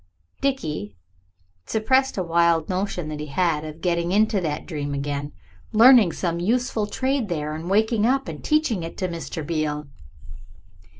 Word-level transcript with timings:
Dickie 0.41 0.95
suppressed 1.67 2.17
a 2.17 2.23
wild 2.23 2.69
notion 2.69 3.11
he 3.11 3.27
had 3.27 3.63
had 3.63 3.63
of 3.63 3.81
getting 3.81 4.11
into 4.11 4.41
that 4.41 4.65
dream 4.65 4.95
again, 4.95 5.31
learning 5.73 6.11
some 6.11 6.39
useful 6.39 6.87
trade 6.87 7.29
there, 7.29 7.53
waking 7.63 8.07
up 8.07 8.27
and 8.27 8.43
teaching 8.43 8.81
it 8.81 8.97
to 8.97 9.07
Mr. 9.07 9.45
Beale. 9.45 9.85